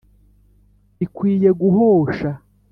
[0.99, 2.29] bikwiye guhosha